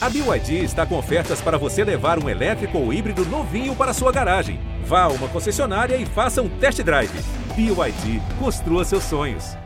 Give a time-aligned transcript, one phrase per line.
[0.00, 4.12] A BYD está com ofertas para você levar um elétrico ou híbrido novinho para sua
[4.12, 4.60] garagem.
[4.84, 7.10] Vá a uma concessionária e faça um test drive.
[7.56, 9.56] BYD, construa seus sonhos.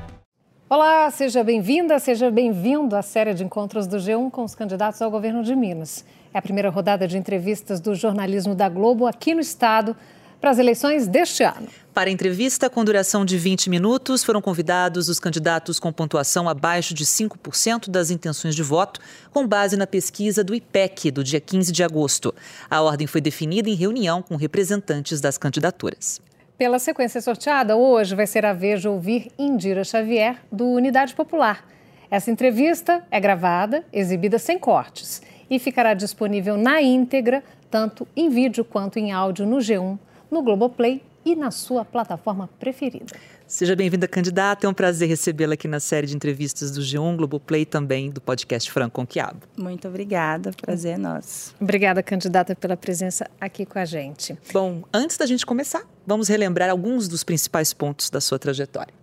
[0.71, 5.11] Olá, seja bem-vinda, seja bem-vindo à série de encontros do G1 com os candidatos ao
[5.11, 6.03] governo de Minas.
[6.33, 9.95] É a primeira rodada de entrevistas do jornalismo da Globo aqui no estado
[10.43, 11.69] para as eleições deste ano.
[11.95, 16.93] Para a entrevista com duração de 20 minutos, foram convidados os candidatos com pontuação abaixo
[16.93, 18.99] de 5% das intenções de voto,
[19.33, 22.35] com base na pesquisa do IPEC do dia 15 de agosto.
[22.69, 26.21] A ordem foi definida em reunião com representantes das candidaturas.
[26.59, 31.65] Pela sequência sorteada, hoje vai ser a vez de ouvir Indira Xavier, do Unidade Popular.
[32.11, 38.65] Essa entrevista é gravada, exibida sem cortes e ficará disponível na íntegra, tanto em vídeo
[38.65, 39.99] quanto em áudio no G1
[40.33, 43.15] no Globoplay e na sua plataforma preferida.
[43.47, 44.67] Seja bem-vinda, candidata.
[44.67, 48.73] É um prazer recebê-la aqui na série de entrevistas do G1, Globoplay também do podcast
[48.73, 49.47] Franco com Quiabo.
[49.57, 51.55] Muito obrigada, prazer é nosso.
[51.61, 54.37] Obrigada, candidata, pela presença aqui com a gente.
[54.55, 59.02] Bom, antes da gente começar, vamos relembrar alguns dos principais pontos da sua trajetória.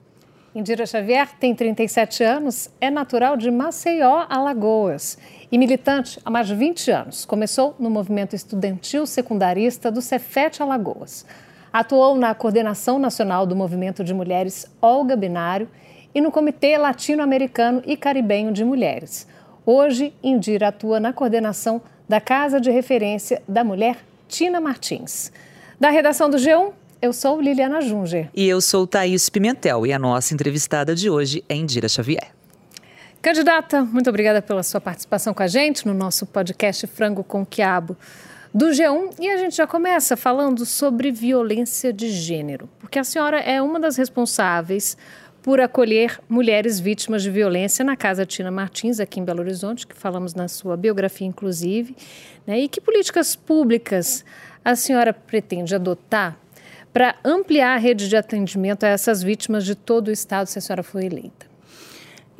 [0.53, 5.16] Indira Xavier tem 37 anos, é natural de Maceió, Alagoas
[5.52, 7.23] e militante há mais de 20 anos.
[7.23, 11.23] Começou no movimento estudantil secundarista do Cefete Alagoas.
[11.72, 15.70] Atuou na coordenação nacional do movimento de mulheres Olga Binário
[16.16, 19.27] e no Comitê Latino-Americano e Caribenho de Mulheres.
[19.64, 25.31] Hoje, Indira atua na coordenação da Casa de Referência da Mulher Tina Martins.
[25.80, 28.30] Da redação do G1, eu sou Liliana Junger.
[28.36, 32.31] E eu sou Thaís Pimentel e a nossa entrevistada de hoje é Indira Xavier.
[33.22, 37.95] Candidata, muito obrigada pela sua participação com a gente no nosso podcast Frango com Quiabo
[38.53, 43.39] do G1 e a gente já começa falando sobre violência de gênero, porque a senhora
[43.39, 44.97] é uma das responsáveis
[45.42, 49.95] por acolher mulheres vítimas de violência na Casa Tina Martins, aqui em Belo Horizonte, que
[49.95, 51.95] falamos na sua biografia, inclusive.
[52.45, 52.59] Né?
[52.59, 54.25] E que políticas públicas
[54.64, 56.38] a senhora pretende adotar
[56.93, 60.61] para ampliar a rede de atendimento a essas vítimas de todo o Estado, se a
[60.61, 61.49] senhora for eleita?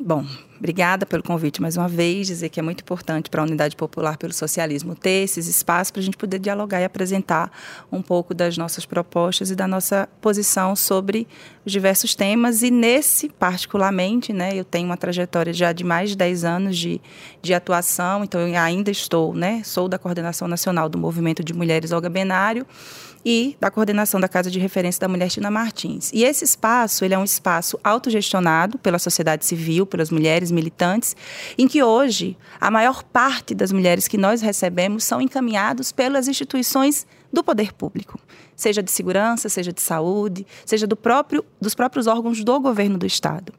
[0.02, 0.24] Bom,
[0.58, 2.26] obrigada pelo convite mais uma vez.
[2.26, 6.00] Dizer que é muito importante para a Unidade Popular pelo Socialismo ter esses espaços para
[6.00, 7.52] a gente poder dialogar e apresentar
[7.92, 11.28] um pouco das nossas propostas e da nossa posição sobre
[11.66, 12.62] os diversos temas.
[12.62, 16.98] E nesse, particularmente, né, eu tenho uma trajetória já de mais de 10 anos de,
[17.42, 21.92] de atuação, então eu ainda estou, né, sou da Coordenação Nacional do Movimento de Mulheres
[21.92, 22.66] Olga Benário
[23.24, 26.10] e da coordenação da Casa de Referência da Mulher Tina Martins.
[26.12, 31.14] E esse espaço, ele é um espaço autogestionado pela sociedade civil, pelas mulheres militantes,
[31.58, 37.06] em que hoje a maior parte das mulheres que nós recebemos são encaminhados pelas instituições
[37.32, 38.18] do poder público,
[38.56, 43.06] seja de segurança, seja de saúde, seja do próprio, dos próprios órgãos do governo do
[43.06, 43.52] estado.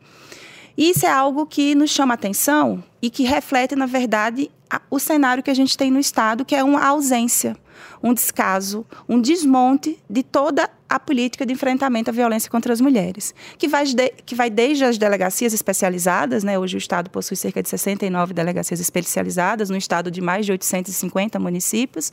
[0.77, 4.49] E isso é algo que nos chama atenção e que reflete, na verdade,
[4.89, 7.57] o cenário que a gente tem no estado, que é uma ausência
[8.01, 13.33] um descaso, um desmonte de toda a política de enfrentamento à violência contra as mulheres,
[13.57, 16.59] que vai, de, que vai desde as delegacias especializadas, né?
[16.59, 21.39] hoje o Estado possui cerca de 69 delegacias especializadas, no estado de mais de 850
[21.39, 22.11] municípios,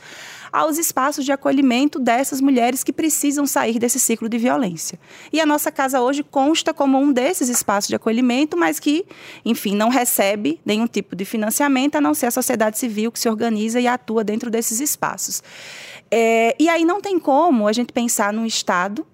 [0.53, 4.97] aos espaços de acolhimento dessas mulheres que precisam sair desse ciclo de violência.
[5.33, 9.05] E a nossa casa hoje consta como um desses espaços de acolhimento, mas que,
[9.45, 13.29] enfim, não recebe nenhum tipo de financiamento, a não ser a sociedade civil que se
[13.29, 15.43] organiza e atua dentro desses espaços.
[16.11, 19.07] É, e aí não tem como a gente pensar num Estado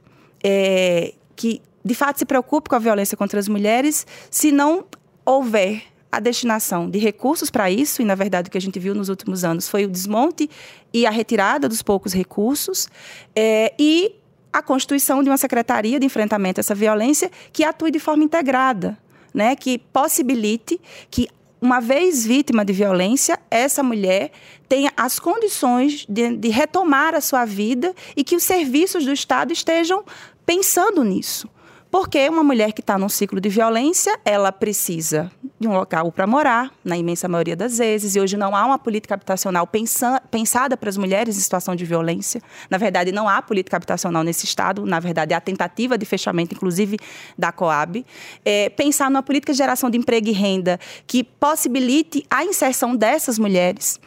[0.43, 4.85] é, que, de fato, se preocupe com a violência contra as mulheres se não
[5.25, 8.95] houver a destinação de recursos para isso, e na verdade o que a gente viu
[8.95, 10.49] nos últimos anos foi o desmonte
[10.93, 12.89] e a retirada dos poucos recursos,
[13.35, 14.15] é, e
[14.53, 18.97] a constituição de uma secretaria de enfrentamento a essa violência que atue de forma integrada,
[19.35, 20.81] né, que possibilite
[21.11, 21.29] que
[21.65, 24.33] uma vez vítima de violência, essa mulher
[24.69, 29.51] tenha as condições de, de retomar a sua vida e que os serviços do Estado
[29.51, 30.05] estejam
[30.45, 31.49] pensando nisso.
[31.95, 36.27] Porque uma mulher que está num ciclo de violência, ela precisa de um local para
[36.27, 40.77] morar, na imensa maioria das vezes, e hoje não há uma política habitacional pensa, pensada
[40.77, 42.43] para as mulheres em situação de violência.
[42.69, 46.99] Na verdade, não há política habitacional nesse Estado, na verdade, há tentativa de fechamento, inclusive,
[47.39, 48.05] da Coab.
[48.45, 53.39] É, pensar numa política de geração de emprego e renda que possibilite a inserção dessas
[53.39, 54.01] mulheres.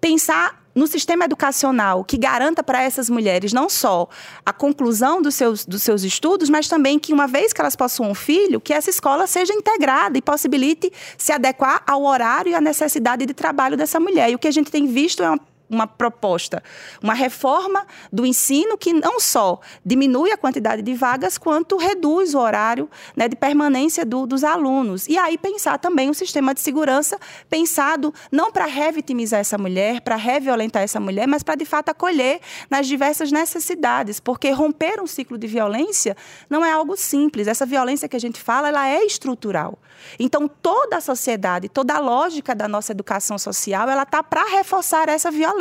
[0.00, 4.06] Pensar no sistema educacional que garanta para essas mulheres não só
[4.44, 8.10] a conclusão dos seus, dos seus estudos, mas também que, uma vez que elas possuam
[8.10, 12.60] um filho, que essa escola seja integrada e possibilite se adequar ao horário e à
[12.60, 14.30] necessidade de trabalho dessa mulher.
[14.30, 16.62] E o que a gente tem visto é uma uma proposta,
[17.02, 22.38] uma reforma do ensino que não só diminui a quantidade de vagas, quanto reduz o
[22.38, 25.08] horário né, de permanência do, dos alunos.
[25.08, 27.18] E aí pensar também um sistema de segurança
[27.50, 32.40] pensado não para revitimizar essa mulher, para reviolentar essa mulher, mas para de fato acolher
[32.70, 36.16] nas diversas necessidades, porque romper um ciclo de violência
[36.48, 37.48] não é algo simples.
[37.48, 39.78] Essa violência que a gente fala, ela é estrutural.
[40.18, 45.08] Então toda a sociedade, toda a lógica da nossa educação social, ela está para reforçar
[45.08, 45.55] essa violência.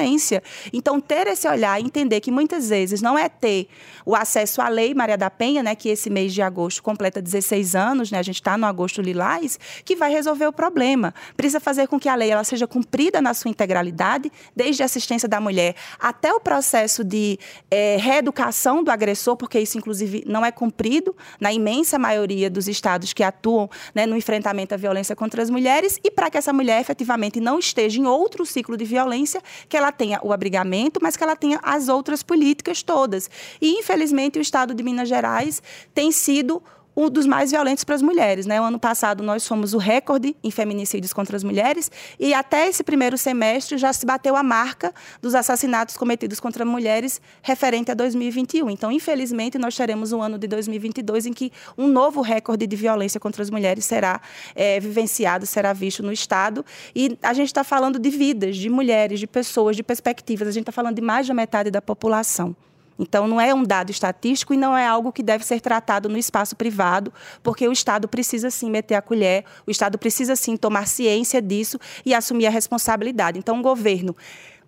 [0.74, 3.68] Então, ter esse olhar e entender que muitas vezes não é ter
[4.06, 7.75] o acesso à lei Maria da Penha, né, que esse mês de agosto completa 16
[7.75, 11.13] anos, né, a gente está no agosto lilás, que vai resolver o problema.
[11.36, 15.27] Precisa fazer com que a lei ela seja cumprida na sua integralidade, desde a assistência
[15.27, 17.39] da mulher até o processo de
[17.69, 23.13] é, reeducação do agressor, porque isso, inclusive, não é cumprido na imensa maioria dos estados
[23.13, 26.80] que atuam né, no enfrentamento à violência contra as mulheres, e para que essa mulher
[26.80, 31.23] efetivamente não esteja em outro ciclo de violência, que ela tenha o abrigamento, mas que
[31.23, 33.29] ela tenha as outras políticas todas.
[33.61, 35.61] E, infelizmente, o Estado de Minas Gerais
[35.93, 36.61] tem sido
[36.95, 38.45] um dos mais violentos para as mulheres.
[38.45, 38.59] Né?
[38.59, 42.83] O ano passado nós fomos o recorde em feminicídios contra as mulheres e até esse
[42.83, 48.69] primeiro semestre já se bateu a marca dos assassinatos cometidos contra mulheres referente a 2021.
[48.69, 53.19] Então, infelizmente, nós teremos um ano de 2022 em que um novo recorde de violência
[53.19, 54.21] contra as mulheres será
[54.56, 56.65] é, vivenciado, será visto no Estado.
[56.95, 60.48] E a gente está falando de vidas, de mulheres, de pessoas, de perspectivas.
[60.48, 62.56] A gente está falando de mais da metade da população.
[62.97, 66.18] Então, não é um dado estatístico e não é algo que deve ser tratado no
[66.18, 67.13] espaço privado,
[67.44, 71.80] porque o Estado precisa sim meter a colher, o Estado precisa sim tomar ciência disso
[72.06, 73.38] e assumir a responsabilidade.
[73.38, 74.15] Então, um governo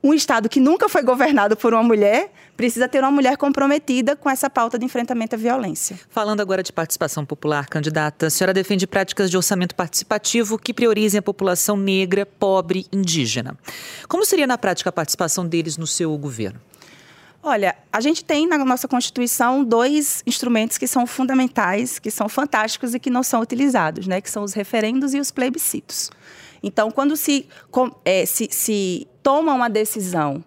[0.04, 4.30] um Estado que nunca foi governado por uma mulher precisa ter uma mulher comprometida com
[4.30, 6.00] essa pauta de enfrentamento à violência.
[6.10, 11.20] Falando agora de participação popular, candidata, a senhora defende práticas de orçamento participativo que priorizem
[11.20, 13.58] a população negra, pobre, indígena.
[14.08, 16.60] Como seria na prática a participação deles no seu governo?
[17.42, 22.94] Olha, a gente tem na nossa Constituição dois instrumentos que são fundamentais, que são fantásticos
[22.94, 24.20] e que não são utilizados, né?
[24.20, 26.10] que são os referendos e os plebiscitos.
[26.62, 27.48] Então, quando se,
[28.04, 30.44] é, se, se toma uma decisão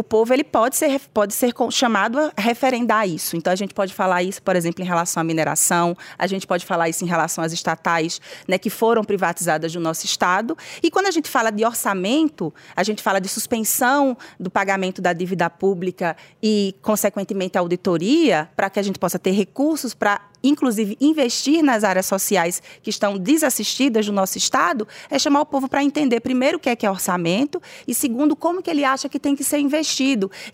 [0.00, 3.36] o povo ele pode ser, pode ser chamado a referendar isso.
[3.36, 6.64] Então, a gente pode falar isso, por exemplo, em relação à mineração, a gente pode
[6.64, 8.18] falar isso em relação às estatais
[8.48, 10.56] né, que foram privatizadas do nosso Estado.
[10.82, 15.12] E quando a gente fala de orçamento, a gente fala de suspensão do pagamento da
[15.12, 21.62] dívida pública e, consequentemente, auditoria, para que a gente possa ter recursos para inclusive investir
[21.62, 26.20] nas áreas sociais que estão desassistidas do nosso Estado, é chamar o povo para entender,
[26.20, 29.36] primeiro, o que é, que é orçamento e, segundo, como que ele acha que tem
[29.36, 29.89] que ser investido.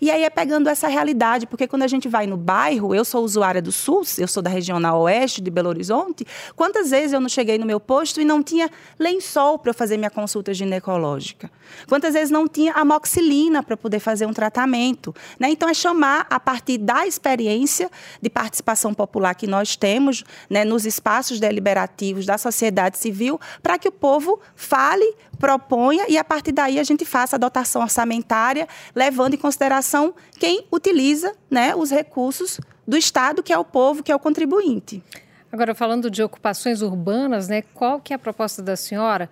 [0.01, 3.23] E aí é pegando essa realidade, porque quando a gente vai no bairro, eu sou
[3.23, 6.25] usuária do SUS, eu sou da regional oeste de Belo Horizonte,
[6.55, 8.69] quantas vezes eu não cheguei no meu posto e não tinha
[8.99, 11.49] lençol para fazer minha consulta ginecológica?
[11.87, 15.13] Quantas vezes não tinha amoxilina para poder fazer um tratamento?
[15.39, 15.49] Né?
[15.49, 17.89] Então, é chamar, a partir da experiência
[18.21, 23.87] de participação popular que nós temos né, nos espaços deliberativos da sociedade civil, para que
[23.87, 29.33] o povo fale, proponha e, a partir daí, a gente faça a dotação orçamentária, levando
[29.33, 34.15] em consideração quem utiliza né, os recursos do Estado, que é o povo, que é
[34.15, 35.03] o contribuinte.
[35.51, 39.29] Agora, falando de ocupações urbanas, né, qual que é a proposta da senhora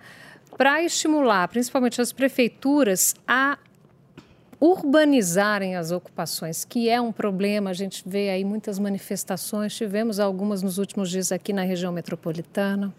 [0.56, 3.58] para estimular, principalmente as prefeituras, a
[4.58, 7.70] urbanizarem as ocupações, que é um problema.
[7.70, 12.92] A gente vê aí muitas manifestações, tivemos algumas nos últimos dias aqui na região metropolitana.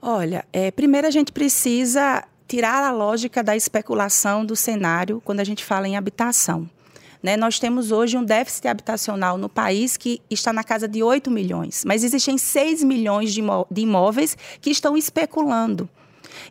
[0.00, 5.44] Olha, é, primeiro a gente precisa tirar a lógica da especulação do cenário quando a
[5.44, 6.68] gente fala em habitação.
[7.22, 7.36] Né?
[7.36, 11.84] Nós temos hoje um déficit habitacional no país que está na casa de 8 milhões,
[11.84, 13.42] mas existem 6 milhões de
[13.80, 15.88] imóveis que estão especulando.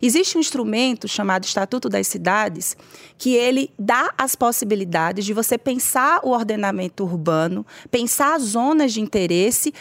[0.01, 2.75] Existe um instrumento chamado Estatuto das Cidades
[3.17, 9.74] que ele dá as possibilidades de você pensar o ordenamento urbano, pensar zonas de interesse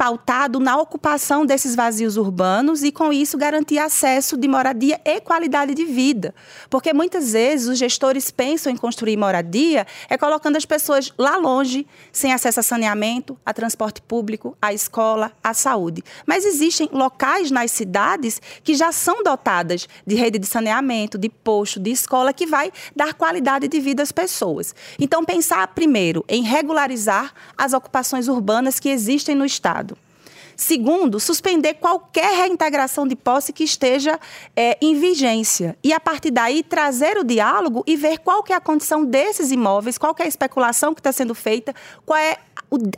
[0.00, 5.74] pautado na ocupação desses vazios urbanos e, com isso, garantir acesso de moradia e qualidade
[5.74, 6.34] de vida.
[6.70, 11.86] Porque muitas vezes os gestores pensam em construir moradia é colocando as pessoas lá longe,
[12.10, 16.02] sem acesso a saneamento, a transporte público, a escola, à saúde.
[16.24, 21.78] Mas existem locais nas cidades que já são dotadas de rede de saneamento, de posto,
[21.78, 24.74] de escola, que vai dar qualidade de vida às pessoas.
[24.98, 29.89] Então, pensar primeiro em regularizar as ocupações urbanas que existem no Estado.
[30.60, 34.20] Segundo, suspender qualquer reintegração de posse que esteja
[34.54, 35.74] é, em vigência.
[35.82, 39.50] E, a partir daí, trazer o diálogo e ver qual que é a condição desses
[39.50, 41.74] imóveis, qual que é a especulação que está sendo feita,
[42.04, 42.36] qual é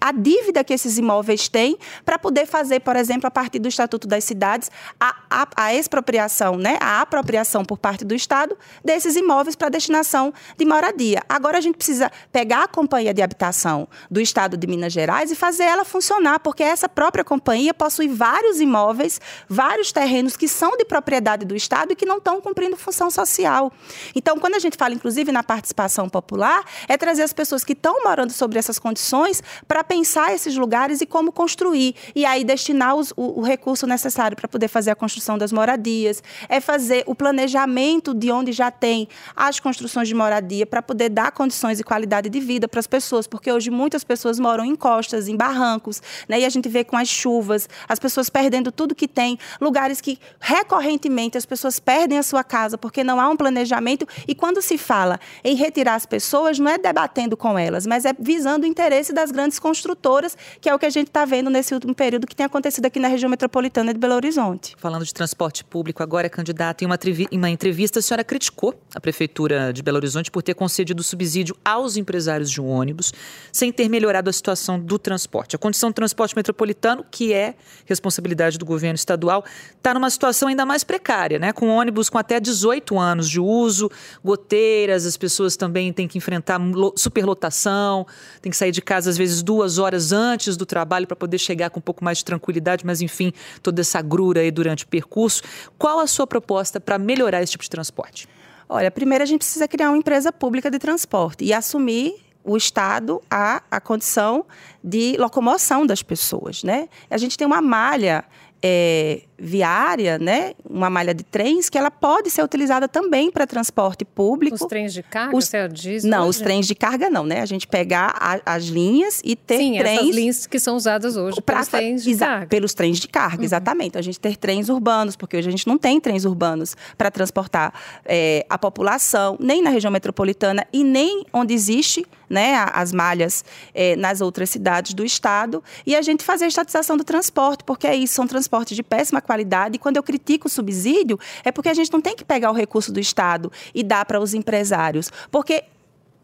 [0.01, 4.09] a dívida que esses imóveis têm para poder fazer, por exemplo, a partir do Estatuto
[4.09, 9.55] das Cidades, a, a, a, expropriação, né, a apropriação por parte do Estado desses imóveis
[9.55, 11.23] para destinação de moradia.
[11.29, 15.37] Agora a gente precisa pegar a companhia de habitação do Estado de Minas Gerais e
[15.37, 20.85] fazer ela funcionar, porque essa própria companhia possui vários imóveis, vários terrenos que são de
[20.85, 23.73] propriedade do Estado e que não estão cumprindo função social.
[24.15, 28.03] Então, quando a gente fala, inclusive, na participação popular, é trazer as pessoas que estão
[28.03, 31.95] morando sobre essas condições para pensar esses lugares e como construir.
[32.15, 36.23] E aí destinar os, o, o recurso necessário para poder fazer a construção das moradias,
[36.49, 41.33] é fazer o planejamento de onde já tem as construções de moradia para poder dar
[41.33, 45.29] condições e qualidade de vida para as pessoas, porque hoje muitas pessoas moram em costas,
[45.29, 46.41] em barrancos, né?
[46.41, 47.42] E a gente vê com as chuvas,
[47.89, 52.77] as pessoas perdendo tudo que tem, lugares que recorrentemente as pessoas perdem a sua casa
[52.79, 54.07] porque não há um planejamento.
[54.27, 58.13] E quando se fala em retirar as pessoas, não é debatendo com elas, mas é
[58.19, 61.75] visando o interesse das grandes construtoras, que é o que a gente está vendo nesse
[61.75, 64.75] último período que tem acontecido aqui na região metropolitana de Belo Horizonte.
[64.79, 66.99] Falando de transporte público, agora, candidata, em uma,
[67.31, 71.57] em uma entrevista, a senhora criticou a Prefeitura de Belo Horizonte por ter concedido subsídio
[71.65, 73.13] aos empresários de um ônibus,
[73.51, 75.57] sem ter melhorado a situação do transporte.
[75.57, 77.55] A condição do transporte metropolitano, que é
[77.87, 79.45] responsabilidade do governo estadual,
[79.77, 81.53] está numa situação ainda mais precária, né?
[81.53, 83.91] com ônibus com até 18 anos de uso,
[84.25, 86.61] goteiras, as pessoas também têm que enfrentar
[86.97, 88.07] superlotação,
[88.41, 91.71] têm que sair de casa às vezes duas horas antes do trabalho para poder chegar
[91.71, 95.43] com um pouco mais de tranquilidade, mas enfim, toda essa grura aí durante o percurso.
[95.79, 98.29] Qual a sua proposta para melhorar esse tipo de transporte?
[98.69, 103.23] Olha, primeiro a gente precisa criar uma empresa pública de transporte e assumir o Estado
[103.31, 104.45] a, a condição
[104.83, 106.89] de locomoção das pessoas, né?
[107.11, 108.25] A gente tem uma malha
[108.63, 114.05] é, viária, né, uma malha de trens, que ela pode ser utilizada também para transporte
[114.05, 114.55] público.
[114.55, 116.05] Os trens de carga, os, você diz?
[116.05, 116.31] Não, hoje?
[116.31, 117.41] os trens de carga não, né?
[117.41, 119.99] A gente pegar a, as linhas e ter Sim, trens...
[119.99, 122.47] essas linhas que são usadas hoje pra, pelos trens de carga.
[122.47, 123.45] Pelos trens de carga, uhum.
[123.45, 123.99] exatamente.
[123.99, 127.75] A gente ter trens urbanos, porque hoje a gente não tem trens urbanos para transportar
[128.05, 133.45] é, a população, nem na região metropolitana e nem onde existe né, as malhas
[133.75, 135.63] é, nas outras cidades do estado.
[135.85, 139.21] E a gente fazer a estatização do transporte, porque é isso, são transportes de péssima
[139.21, 139.77] qualidade qualidade.
[139.77, 142.55] E quando eu critico o subsídio, é porque a gente não tem que pegar o
[142.55, 145.11] recurso do Estado e dar para os empresários.
[145.31, 145.65] Porque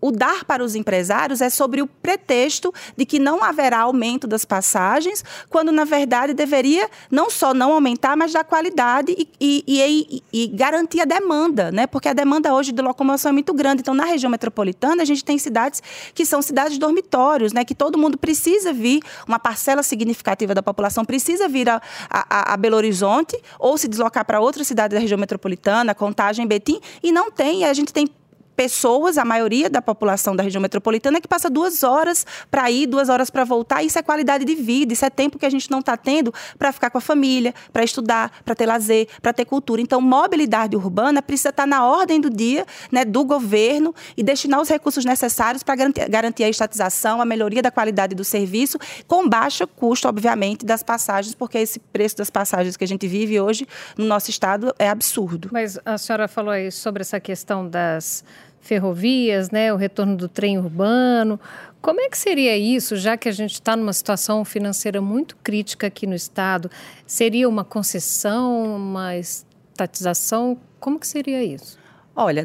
[0.00, 4.44] o dar para os empresários é sobre o pretexto de que não haverá aumento das
[4.44, 10.22] passagens, quando na verdade deveria não só não aumentar, mas dar qualidade e, e, e,
[10.32, 11.86] e, garantir a demanda, né?
[11.86, 13.80] Porque a demanda hoje de locomoção é muito grande.
[13.80, 15.82] Então, na região metropolitana, a gente tem cidades
[16.14, 17.64] que são cidades dormitórios, né?
[17.64, 22.56] Que todo mundo precisa vir, uma parcela significativa da população precisa vir a, a, a
[22.56, 27.30] Belo Horizonte ou se deslocar para outra cidade da região metropolitana, Contagem, Betim, e não
[27.30, 27.64] tem.
[27.64, 28.08] A gente tem
[28.58, 33.08] pessoas, a maioria da população da região metropolitana, que passa duas horas para ir, duas
[33.08, 33.84] horas para voltar.
[33.84, 36.72] Isso é qualidade de vida, isso é tempo que a gente não está tendo para
[36.72, 39.80] ficar com a família, para estudar, para ter lazer, para ter cultura.
[39.80, 44.60] Então, mobilidade urbana precisa estar tá na ordem do dia né, do governo e destinar
[44.60, 49.28] os recursos necessários para garantir, garantir a estatização, a melhoria da qualidade do serviço, com
[49.28, 53.68] baixo custo, obviamente, das passagens, porque esse preço das passagens que a gente vive hoje
[53.96, 55.48] no nosso estado é absurdo.
[55.52, 58.24] Mas a senhora falou aí sobre essa questão das
[58.68, 61.40] ferrovias, né, o retorno do trem urbano.
[61.80, 65.86] Como é que seria isso, já que a gente está numa situação financeira muito crítica
[65.86, 66.70] aqui no Estado?
[67.06, 70.58] Seria uma concessão, uma estatização?
[70.78, 71.78] Como que seria isso?
[72.14, 72.44] Olha,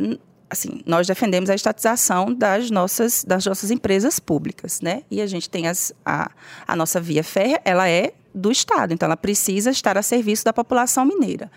[0.49, 5.03] assim, nós defendemos a estatização das nossas, das nossas empresas públicas, né?
[5.11, 6.31] E a gente tem as, a,
[6.65, 10.53] a nossa via férrea, ela é do Estado, então ela precisa estar a serviço da
[10.53, 11.51] população mineira.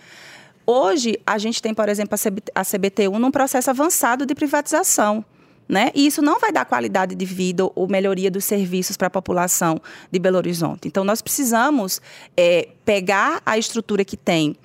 [0.66, 2.14] Hoje, a gente tem, por exemplo,
[2.54, 5.24] a CBT1 num processo avançado de privatização.
[5.68, 5.90] Né?
[5.94, 9.80] E isso não vai dar qualidade de vida ou melhoria dos serviços para a população
[10.10, 10.86] de Belo Horizonte.
[10.86, 12.00] Então, nós precisamos
[12.36, 14.56] é, pegar a estrutura que tem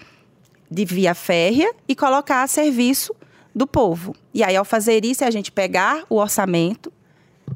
[0.70, 3.16] de via férrea e colocar a serviço
[3.54, 4.16] do povo.
[4.34, 6.94] E aí, ao fazer isso, é a gente pegar o orçamento,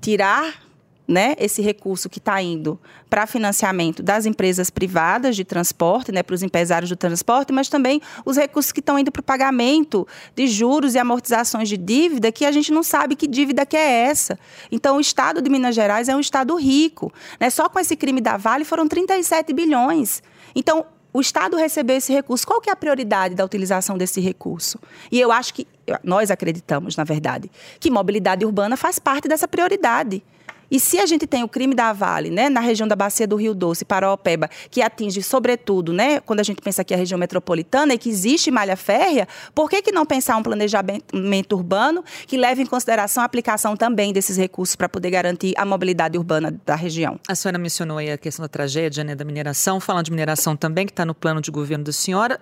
[0.02, 0.65] tirar
[1.08, 6.34] né, esse recurso que está indo para financiamento das empresas privadas de transporte, né, para
[6.34, 10.48] os empresários do transporte, mas também os recursos que estão indo para o pagamento de
[10.48, 14.38] juros e amortizações de dívida, que a gente não sabe que dívida que é essa.
[14.72, 17.14] Então, o Estado de Minas Gerais é um Estado rico.
[17.40, 17.50] Né?
[17.50, 20.24] Só com esse crime da Vale foram 37 bilhões.
[20.56, 24.78] Então, o Estado receber esse recurso, qual que é a prioridade da utilização desse recurso?
[25.10, 25.66] E eu acho que,
[26.04, 30.22] nós acreditamos, na verdade, que mobilidade urbana faz parte dessa prioridade.
[30.70, 33.36] E se a gente tem o crime da Vale, né, na região da bacia do
[33.36, 37.94] Rio Doce, Paraopeba, que atinge sobretudo, né, quando a gente pensa aqui a região metropolitana
[37.94, 42.64] e que existe malha férrea, por que, que não pensar um planejamento urbano que leve
[42.64, 47.20] em consideração a aplicação também desses recursos para poder garantir a mobilidade urbana da região?
[47.28, 50.86] A senhora mencionou aí a questão da tragédia, né, da mineração, falando de mineração também,
[50.86, 52.40] que está no plano de governo da senhora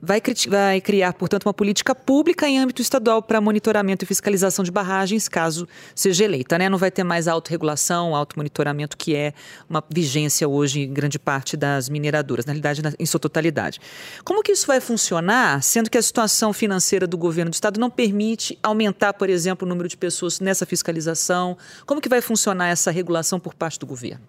[0.00, 4.70] vai, vai criar, portanto, uma política pública em âmbito estadual para monitoramento e fiscalização de
[4.70, 6.58] barragens, caso seja eleita.
[6.58, 6.68] Né?
[6.68, 9.34] Não vai ter mais autorregulação, automonitoramento, que é
[9.68, 13.80] uma vigência hoje em grande parte das mineradoras, na realidade, em sua totalidade.
[14.24, 17.90] Como que isso vai funcionar, sendo que a situação financeira do governo do estado não
[17.90, 21.56] permite aumentar, por exemplo, o número de pessoas nessa fiscalização?
[21.84, 24.24] Como que vai funcionar essa regulação por parte do governo?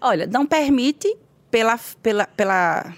[0.00, 1.16] Olha, não permite
[1.50, 2.94] pela, pela, pela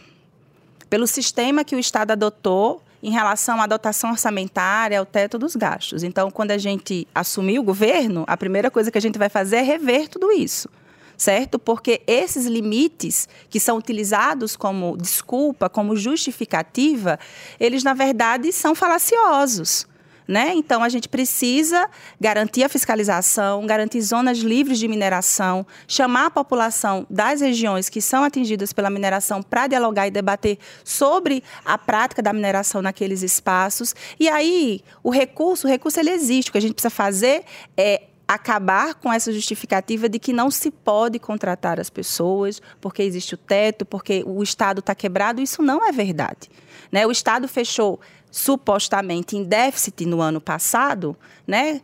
[0.89, 6.03] pelo sistema que o Estado adotou em relação à dotação orçamentária, ao teto dos gastos.
[6.03, 9.57] Então, quando a gente assumir o governo, a primeira coisa que a gente vai fazer
[9.57, 10.69] é rever tudo isso.
[11.17, 11.59] Certo?
[11.59, 17.19] Porque esses limites que são utilizados como desculpa, como justificativa,
[17.59, 19.87] eles, na verdade, são falaciosos.
[20.29, 20.53] Né?
[20.55, 21.89] Então, a gente precisa
[22.21, 28.25] garantir a fiscalização, garantir zonas livres de mineração, chamar a população das regiões que são
[28.25, 33.95] atingidas pela mineração para dialogar e debater sobre a prática da mineração naqueles espaços.
[34.19, 36.49] E aí, o recurso, o recurso ele existe.
[36.49, 37.45] O que a gente precisa fazer
[37.77, 43.35] é acabar com essa justificativa de que não se pode contratar as pessoas porque existe
[43.35, 45.41] o teto, porque o Estado está quebrado.
[45.41, 46.51] Isso não é verdade.
[46.91, 47.07] Né?
[47.07, 48.01] O Estado fechou
[48.37, 51.17] supostamente em déficit no ano passado,
[51.47, 51.81] né?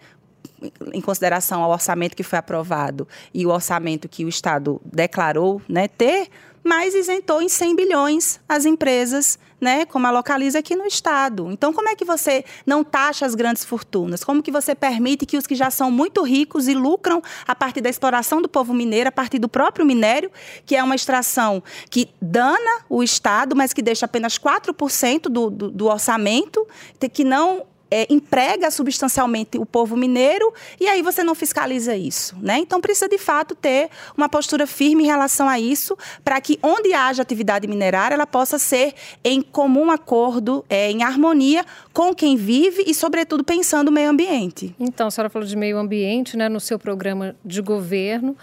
[0.93, 5.89] Em consideração ao orçamento que foi aprovado e o orçamento que o Estado declarou né,
[5.89, 6.29] ter,
[6.65, 11.51] mas isentou em 100 bilhões as empresas, né, como a localiza aqui no estado.
[11.51, 14.23] Então, como é que você não taxa as grandes fortunas?
[14.23, 17.81] Como que você permite que os que já são muito ricos e lucram a partir
[17.81, 20.31] da exploração do povo mineiro, a partir do próprio minério,
[20.65, 25.71] que é uma extração que dana o estado, mas que deixa apenas 4% do, do,
[25.71, 26.67] do orçamento,
[27.13, 32.35] que não é, emprega substancialmente o povo mineiro e aí você não fiscaliza isso.
[32.41, 32.57] Né?
[32.57, 35.95] Então precisa de fato ter uma postura firme em relação a isso,
[36.25, 41.67] para que onde haja atividade minerária ela possa ser em comum acordo, é, em harmonia
[41.93, 44.75] com quem vive e, sobretudo, pensando o meio ambiente.
[44.81, 48.35] Então, a senhora falou de meio ambiente né, no seu programa de governo.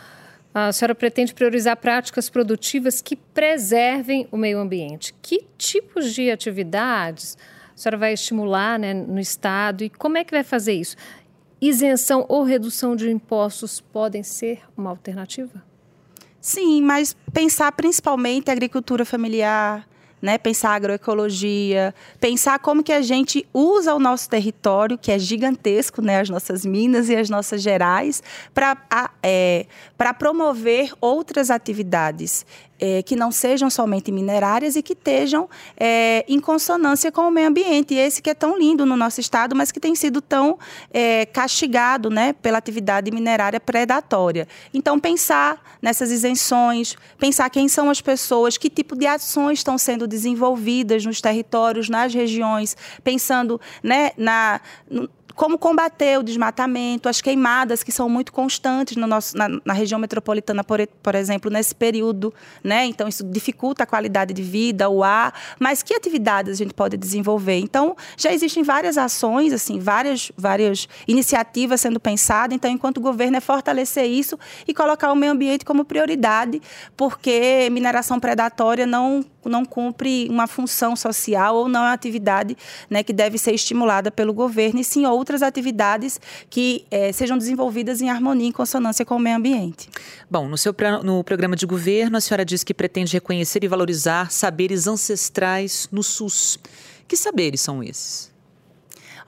[0.53, 5.15] A senhora pretende priorizar práticas produtivas que preservem o meio ambiente.
[5.23, 7.35] Que tipos de atividades
[7.79, 10.95] senhora vai estimular né, no Estado e como é que vai fazer isso?
[11.61, 15.63] Isenção ou redução de impostos podem ser uma alternativa?
[16.41, 19.87] Sim, mas pensar principalmente a agricultura familiar,
[20.21, 20.37] né?
[20.37, 26.19] Pensar agroecologia, pensar como que a gente usa o nosso território, que é gigantesco, né?
[26.19, 28.21] As nossas minas e as nossas gerais,
[28.53, 28.77] para
[29.23, 29.65] é,
[30.17, 32.45] promover outras atividades
[32.79, 37.47] é, que não sejam somente minerárias e que estejam é, em consonância com o meio
[37.47, 37.93] ambiente.
[37.93, 40.57] E esse que é tão lindo no nosso estado, mas que tem sido tão
[40.91, 44.47] é, castigado né, pela atividade minerária predatória.
[44.73, 50.07] Então, pensar nessas isenções, pensar quem são as pessoas, que tipo de ações estão sendo
[50.07, 54.61] desenvolvidas nos territórios, nas regiões, pensando né, na,
[55.39, 59.97] como combater o desmatamento, as queimadas que são muito constantes no nosso, na, na região
[59.97, 62.85] metropolitana, por, por, exemplo, nesse período, né?
[62.85, 66.97] Então isso dificulta a qualidade de vida, o ar, mas que atividades a gente pode
[66.97, 67.57] desenvolver?
[67.57, 72.53] Então já existem várias ações, assim, várias, várias iniciativas sendo pensadas.
[72.53, 76.61] Então, enquanto governo é fortalecer isso e colocar o meio ambiente como prioridade,
[76.97, 82.57] porque mineração predatória não não cumpre uma função social ou não é uma atividade
[82.89, 88.01] né, que deve ser estimulada pelo governo, e sim outras atividades que é, sejam desenvolvidas
[88.01, 89.89] em harmonia e consonância com o meio ambiente.
[90.29, 94.31] Bom, no seu no programa de governo, a senhora diz que pretende reconhecer e valorizar
[94.31, 96.59] saberes ancestrais no SUS.
[97.07, 98.28] Que saberes são esses?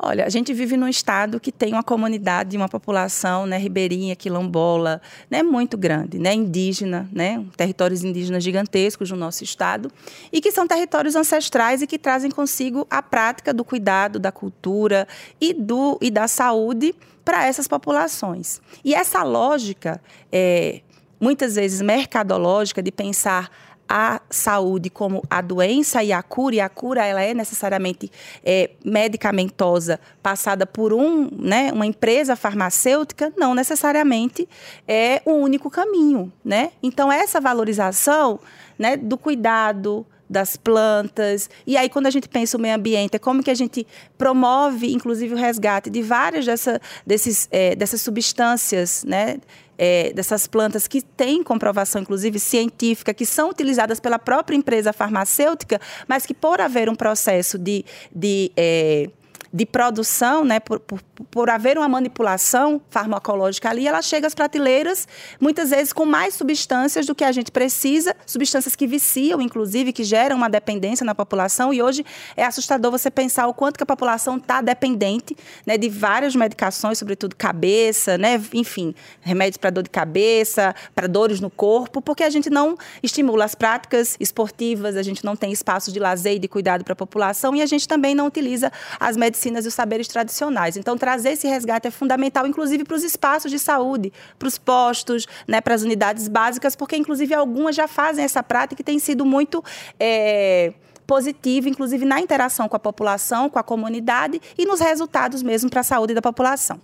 [0.04, 5.00] Olha, a gente vive num estado que tem uma comunidade, uma população, né, ribeirinha, quilombola,
[5.30, 9.92] né, muito grande, né, indígena, né, territórios indígenas gigantescos no nosso estado,
[10.34, 15.08] e que são territórios ancestrais e que trazem consigo a prática do cuidado da cultura
[15.40, 18.60] e do e da saúde para essas populações.
[18.84, 20.82] E essa lógica, é,
[21.20, 23.52] muitas vezes mercadológica, de pensar
[23.94, 28.10] a saúde como a doença e a cura, e a cura ela é necessariamente
[28.42, 34.48] é, medicamentosa, passada por um, né, uma empresa farmacêutica, não necessariamente
[34.88, 36.32] é o único caminho.
[36.44, 36.72] Né?
[36.82, 38.40] Então, essa valorização
[38.80, 41.50] né, do cuidado, das plantas.
[41.68, 43.86] E aí, quando a gente pensa o meio ambiente, é como que a gente
[44.18, 49.38] promove, inclusive, o resgate de várias dessa, desses, é, dessas substâncias, né?
[49.78, 55.82] é, dessas plantas que têm comprovação, inclusive científica, que são utilizadas pela própria empresa farmacêutica,
[56.08, 57.84] mas que por haver um processo de,
[58.16, 59.10] de é,
[59.54, 65.08] de produção, né, por, por, por haver uma manipulação farmacológica ali, ela chega às prateleiras
[65.40, 70.06] muitas vezes com mais substâncias do que a gente precisa, substâncias que viciam, inclusive, que
[70.06, 71.74] geram uma dependência na população.
[71.74, 72.06] E hoje
[72.38, 75.36] é assustador você pensar o quanto que a população está dependente
[75.66, 81.42] né, de várias medicações, sobretudo cabeça, né, enfim, remédios para dor de cabeça, para dores
[81.42, 85.94] no corpo, porque a gente não estimula as práticas esportivas, a gente não tem espaços
[85.94, 89.18] de lazer e de cuidado para a população e a gente também não utiliza as
[89.18, 90.78] medicinas e os saberes tradicionais.
[90.78, 95.28] Então, trazer esse resgate é fundamental, inclusive para os espaços de saúde, para os postos,
[95.48, 99.26] né, para as unidades básicas, porque inclusive algumas já fazem essa prática e tem sido
[99.26, 99.64] muito
[100.00, 100.74] é,
[101.08, 105.82] positiva, inclusive na interação com a população, com a comunidade e nos resultados mesmo para
[105.82, 106.80] a saúde da população.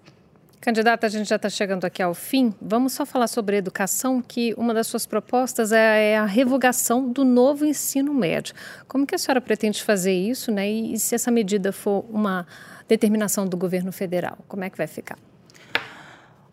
[0.60, 2.54] Candidata, a gente já está chegando aqui ao fim.
[2.60, 7.24] Vamos só falar sobre educação, que uma das suas propostas é, é, a revogação do
[7.24, 8.56] novo ensino médio.
[8.88, 10.70] Como que a senhora pretende fazer isso, né?
[10.70, 12.46] E, e se essa medida for uma
[12.88, 15.18] determinação do governo federal, como é que vai ficar?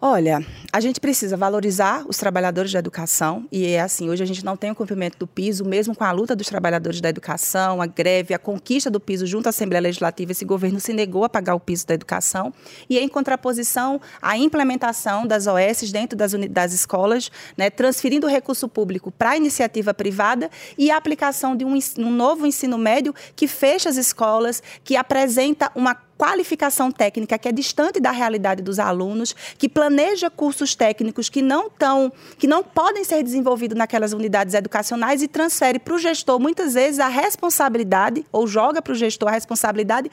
[0.06, 4.44] Olha, a gente precisa valorizar os trabalhadores da educação e é assim, hoje a gente
[4.44, 7.86] não tem o cumprimento do piso, mesmo com a luta dos trabalhadores da educação, a
[7.86, 11.54] greve, a conquista do piso junto à Assembleia Legislativa, esse governo se negou a pagar
[11.54, 12.52] o piso da educação
[12.86, 18.68] e em contraposição à implementação das OS dentro das, das escolas, né, transferindo o recurso
[18.68, 23.48] público para a iniciativa privada e a aplicação de um, um novo ensino médio que
[23.48, 29.34] fecha as escolas, que apresenta uma qualificação técnica que é distante da realidade dos alunos,
[29.58, 35.22] que planeja cursos técnicos que não tão, que não podem ser desenvolvidos naquelas unidades educacionais
[35.22, 39.32] e transfere para o gestor muitas vezes a responsabilidade ou joga para o gestor a
[39.32, 40.10] responsabilidade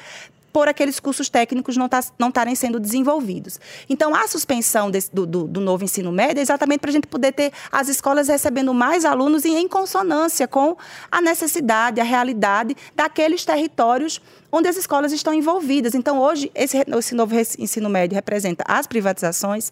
[0.51, 3.59] por aqueles cursos técnicos não tá, estarem sendo desenvolvidos.
[3.89, 7.31] Então, a suspensão do, do, do, novo ensino médio é exatamente para a gente poder
[7.31, 10.75] ter as escolas recebendo mais alunos e em consonância com
[11.11, 15.95] a necessidade, a realidade daqueles territórios onde as escolas estão envolvidas.
[15.95, 19.71] Então, hoje, esse, esse novo ensino médio representa as privatizações,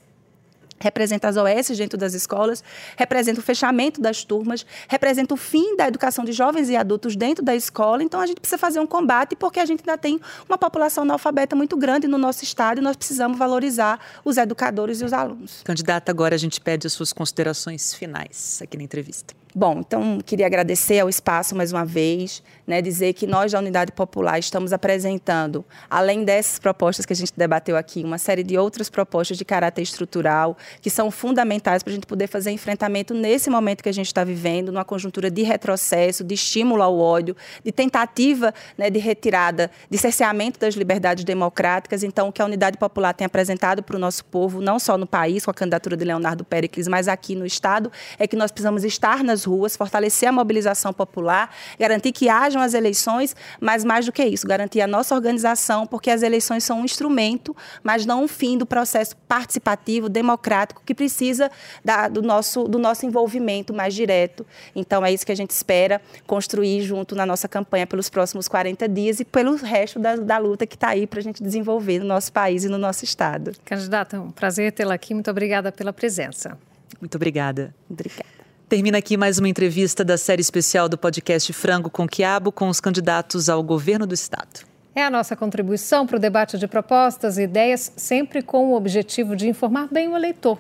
[0.80, 2.64] representa as OS dentro das escolas,
[2.98, 7.44] representa o fechamento das turmas, representa o fim da educação de jovens e adultos dentro
[7.44, 8.04] da escola.
[8.04, 11.56] Então a gente precisa fazer um combate porque a gente ainda tem uma população analfabeta
[11.56, 15.62] muito grande no nosso estado e nós precisamos valorizar os educadores e os alunos.
[15.64, 19.34] Candidata, agora a gente pede as suas considerações finais aqui na entrevista.
[19.56, 23.92] Bom, então queria agradecer ao espaço mais uma vez, né, dizer que nós da Unidade
[23.92, 28.92] Popular estamos apresentando, além dessas propostas que a gente debateu aqui, uma série de outras
[28.92, 33.82] propostas de caráter estrutural que são fundamentais para a gente poder fazer enfrentamento nesse momento
[33.82, 37.36] que a gente está vivendo, numa conjuntura de retrocesso, de estímulo ao ódio,
[37.66, 42.04] de tentativa né, de retirada, de cerceamento das liberdades democráticas.
[42.04, 45.08] Então, o que a Unidade Popular tem apresentado para o nosso povo, não só no
[45.08, 48.84] país, com a candidatura de Leonardo Pericles, mas aqui no Estado, é que nós precisamos
[48.84, 54.12] estar nas ruas, fortalecer a mobilização popular, garantir que hajam as eleições, mas mais do
[54.12, 58.28] que isso, garantir a nossa organização, porque as eleições são um instrumento, mas não um
[58.28, 61.52] fim do processo participativo, democrático, que precisa
[61.84, 64.46] da, do, nosso, do nosso envolvimento mais direto.
[64.76, 68.88] Então, é isso que a gente espera construir junto na nossa campanha pelos próximos 40
[68.88, 72.06] dias e pelo resto da, da luta que está aí para a gente desenvolver no
[72.06, 73.52] nosso país e no nosso Estado.
[73.66, 75.14] Candidata, um prazer tê-la aqui.
[75.14, 76.58] Muito obrigada pela presença.
[77.00, 77.74] Muito obrigada.
[77.90, 78.39] Obrigada.
[78.70, 82.80] Termina aqui mais uma entrevista da série especial do podcast Frango com Quiabo com os
[82.80, 84.69] candidatos ao governo do Estado.
[84.96, 89.36] É a nossa contribuição para o debate de propostas e ideias, sempre com o objetivo
[89.36, 90.58] de informar bem o eleitor.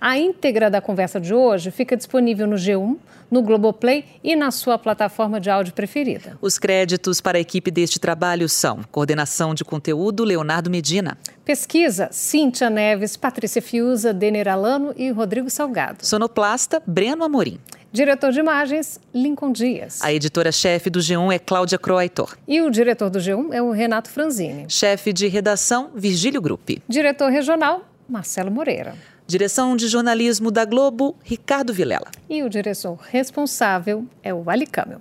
[0.00, 2.96] A íntegra da conversa de hoje fica disponível no G1,
[3.30, 6.36] no Globoplay e na sua plataforma de áudio preferida.
[6.40, 11.16] Os créditos para a equipe deste trabalho são coordenação de conteúdo Leonardo Medina.
[11.44, 16.04] Pesquisa Cíntia Neves, Patrícia Fiuza, Denner Alano e Rodrigo Salgado.
[16.04, 17.58] Sonoplasta Breno Amorim.
[17.92, 20.00] Diretor de imagens, Lincoln Dias.
[20.02, 22.38] A editora-chefe do G1 é Cláudia Croaitor.
[22.48, 24.64] E o diretor do G1 é o Renato Franzini.
[24.66, 26.82] Chefe de redação, Virgílio Gruppi.
[26.88, 28.94] Diretor regional, Marcelo Moreira.
[29.26, 32.10] Direção de jornalismo da Globo, Ricardo Vilela.
[32.30, 34.98] E o diretor responsável é o Ali Camel.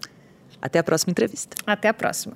[0.62, 1.56] Até a próxima entrevista.
[1.66, 2.36] Até a próxima.